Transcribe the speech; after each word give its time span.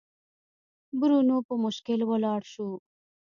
برونو 0.99 1.35
په 1.47 1.53
مشکل 1.65 1.99
ولاړ 2.05 2.41
شو. 2.53 2.69